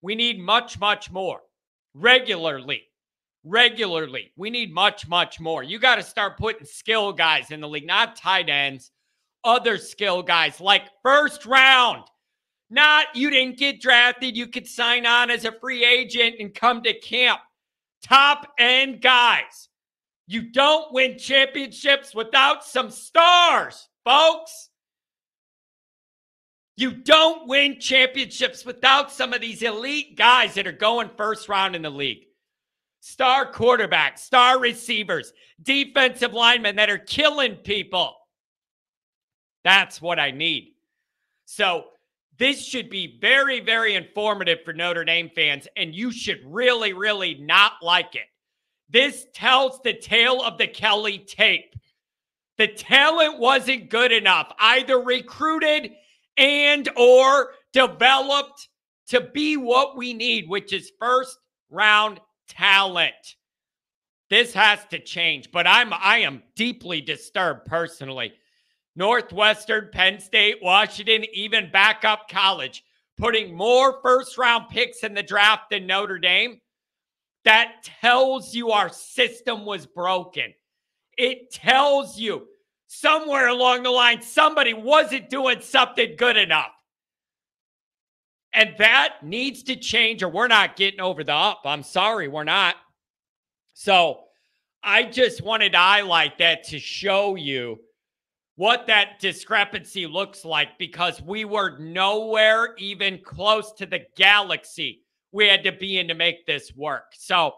We 0.00 0.14
need 0.14 0.40
much, 0.40 0.80
much 0.80 1.10
more 1.10 1.40
regularly. 1.92 2.84
Regularly. 3.44 4.32
We 4.38 4.48
need 4.48 4.72
much, 4.72 5.06
much 5.06 5.38
more. 5.38 5.62
You 5.62 5.78
got 5.78 5.96
to 5.96 6.02
start 6.02 6.38
putting 6.38 6.64
skill 6.64 7.12
guys 7.12 7.50
in 7.50 7.60
the 7.60 7.68
league, 7.68 7.86
not 7.86 8.16
tight 8.16 8.48
ends, 8.48 8.90
other 9.44 9.76
skill 9.76 10.22
guys 10.22 10.62
like 10.62 10.84
first 11.02 11.44
round. 11.44 12.04
Not 12.70 13.06
you 13.14 13.30
didn't 13.30 13.58
get 13.58 13.80
drafted. 13.80 14.36
You 14.36 14.46
could 14.46 14.66
sign 14.66 15.04
on 15.04 15.30
as 15.30 15.44
a 15.44 15.52
free 15.52 15.84
agent 15.84 16.36
and 16.38 16.54
come 16.54 16.82
to 16.84 16.94
camp. 16.98 17.40
Top 18.02 18.46
end 18.58 19.02
guys. 19.02 19.68
You 20.26 20.52
don't 20.52 20.92
win 20.92 21.18
championships 21.18 22.14
without 22.14 22.64
some 22.64 22.90
stars 22.90 23.88
folks. 24.04 24.70
You 26.76 26.92
don't 26.92 27.46
win 27.46 27.78
championships 27.78 28.64
without 28.64 29.12
some 29.12 29.32
of 29.32 29.40
these 29.40 29.62
elite 29.62 30.16
guys 30.16 30.54
that 30.54 30.66
are 30.66 30.72
going 30.72 31.10
first 31.16 31.48
round 31.48 31.76
in 31.76 31.82
the 31.82 31.90
league. 31.90 32.24
Star 33.00 33.50
quarterbacks, 33.50 34.18
star 34.18 34.58
receivers, 34.58 35.32
defensive 35.62 36.32
linemen 36.32 36.76
that 36.76 36.90
are 36.90 36.98
killing 36.98 37.56
people. 37.56 38.16
That's 39.62 40.00
what 40.00 40.18
I 40.18 40.30
need. 40.30 40.74
So, 41.44 41.84
this 42.40 42.64
should 42.64 42.88
be 42.88 43.18
very, 43.20 43.60
very 43.60 43.94
informative 43.94 44.60
for 44.64 44.72
Notre 44.72 45.04
Dame 45.04 45.30
fans, 45.34 45.68
and 45.76 45.94
you 45.94 46.10
should 46.10 46.40
really, 46.42 46.94
really 46.94 47.34
not 47.34 47.74
like 47.82 48.14
it. 48.14 48.28
This 48.88 49.26
tells 49.34 49.78
the 49.82 49.92
tale 49.92 50.42
of 50.42 50.56
the 50.56 50.66
Kelly 50.66 51.18
tape. 51.18 51.74
The 52.56 52.68
talent 52.68 53.38
wasn't 53.38 53.90
good 53.90 54.10
enough, 54.10 54.50
either 54.58 54.98
recruited 55.00 55.92
and 56.38 56.88
or 56.96 57.50
developed 57.74 58.68
to 59.08 59.20
be 59.20 59.58
what 59.58 59.98
we 59.98 60.14
need, 60.14 60.48
which 60.48 60.72
is 60.72 60.92
first 60.98 61.36
round 61.68 62.20
talent. 62.48 63.36
This 64.30 64.54
has 64.54 64.78
to 64.86 64.98
change, 64.98 65.50
but 65.52 65.66
I'm 65.66 65.92
I 65.92 66.20
am 66.20 66.42
deeply 66.56 67.02
disturbed 67.02 67.66
personally. 67.66 68.32
Northwestern, 68.96 69.90
Penn 69.92 70.20
State, 70.20 70.56
Washington, 70.62 71.24
even 71.32 71.70
backup 71.70 72.28
college, 72.28 72.84
putting 73.16 73.54
more 73.54 74.00
first 74.02 74.36
round 74.36 74.68
picks 74.68 75.04
in 75.04 75.14
the 75.14 75.22
draft 75.22 75.70
than 75.70 75.86
Notre 75.86 76.18
Dame. 76.18 76.60
That 77.44 77.82
tells 78.00 78.54
you 78.54 78.70
our 78.70 78.90
system 78.90 79.64
was 79.64 79.86
broken. 79.86 80.52
It 81.16 81.50
tells 81.50 82.18
you 82.18 82.46
somewhere 82.86 83.48
along 83.48 83.84
the 83.84 83.90
line 83.90 84.20
somebody 84.20 84.74
wasn't 84.74 85.30
doing 85.30 85.60
something 85.60 86.16
good 86.16 86.36
enough. 86.36 86.72
And 88.52 88.74
that 88.78 89.22
needs 89.22 89.62
to 89.64 89.76
change, 89.76 90.22
or 90.22 90.28
we're 90.28 90.48
not 90.48 90.76
getting 90.76 91.00
over 91.00 91.22
the 91.22 91.32
up. 91.32 91.60
I'm 91.64 91.84
sorry, 91.84 92.26
we're 92.26 92.44
not. 92.44 92.74
So 93.74 94.24
I 94.82 95.04
just 95.04 95.42
wanted 95.42 95.72
to 95.72 95.78
highlight 95.78 96.38
that 96.38 96.64
to 96.64 96.78
show 96.78 97.36
you 97.36 97.78
what 98.60 98.86
that 98.86 99.18
discrepancy 99.18 100.06
looks 100.06 100.44
like 100.44 100.76
because 100.78 101.22
we 101.22 101.46
were 101.46 101.78
nowhere 101.78 102.74
even 102.76 103.18
close 103.24 103.72
to 103.72 103.86
the 103.86 104.02
galaxy 104.18 105.00
we 105.32 105.48
had 105.48 105.64
to 105.64 105.72
be 105.72 105.98
in 105.98 106.08
to 106.08 106.14
make 106.14 106.44
this 106.44 106.70
work. 106.76 107.04
So 107.14 107.54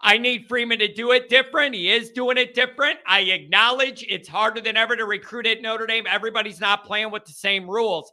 I 0.00 0.16
need 0.16 0.48
Freeman 0.48 0.78
to 0.78 0.90
do 0.90 1.12
it 1.12 1.28
different. 1.28 1.74
He 1.74 1.92
is 1.92 2.12
doing 2.12 2.38
it 2.38 2.54
different. 2.54 2.98
I 3.06 3.20
acknowledge 3.20 4.06
it's 4.08 4.26
harder 4.26 4.62
than 4.62 4.78
ever 4.78 4.96
to 4.96 5.04
recruit 5.04 5.46
at 5.46 5.60
Notre 5.60 5.86
Dame. 5.86 6.06
Everybody's 6.08 6.60
not 6.60 6.86
playing 6.86 7.10
with 7.10 7.26
the 7.26 7.32
same 7.32 7.68
rules. 7.68 8.10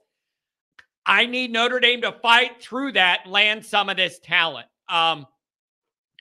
I 1.06 1.26
need 1.26 1.54
Notre 1.54 1.80
Dame 1.80 2.02
to 2.02 2.12
fight 2.12 2.62
through 2.62 2.92
that, 2.94 3.28
land 3.28 3.66
some 3.66 3.88
of 3.88 3.96
this 3.96 4.20
talent. 4.20 4.68
Um, 4.90 5.26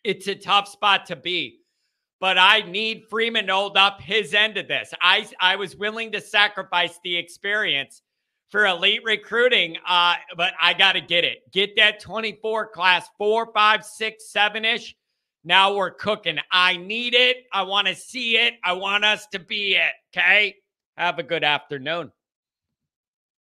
it's 0.05 0.29
a 0.29 0.37
tough 0.37 0.69
spot 0.69 1.07
to 1.07 1.17
be, 1.17 1.62
but 2.23 2.39
I 2.39 2.63
need 2.63 3.05
Freeman 3.11 3.49
to 3.49 3.53
hold 3.53 3.77
up 3.77 4.01
his 4.01 4.33
end 4.33 4.57
of 4.57 4.67
this. 4.69 4.95
I 5.03 5.29
I 5.41 5.57
was 5.57 5.77
willing 5.77 6.13
to 6.13 6.23
sacrifice 6.23 6.99
the 7.05 7.19
experience 7.19 8.01
for 8.49 8.65
elite 8.65 9.03
recruiting, 9.05 9.77
uh, 9.87 10.15
but 10.39 10.55
I 10.61 10.73
got 10.73 10.93
to 10.93 11.03
get 11.03 11.25
it. 11.25 11.51
Get 11.53 11.77
that 11.77 12.01
24 12.01 12.69
class, 12.69 13.09
four, 13.19 13.53
five, 13.53 13.85
six, 13.85 14.31
seven 14.31 14.65
ish 14.65 14.95
now 15.45 15.75
we're 15.75 15.91
cooking. 15.91 16.39
I 16.51 16.77
need 16.77 17.15
it. 17.15 17.45
I 17.53 17.63
want 17.63 17.89
to 17.89 17.97
see 17.97 18.37
it. 18.37 18.55
I 18.63 18.75
want 18.75 19.05
us 19.05 19.27
to 19.29 19.41
be 19.41 19.75
it. 19.75 19.93
Okay. 20.17 20.57
Have 20.97 21.19
a 21.19 21.23
good 21.23 21.43
afternoon. 21.43 22.13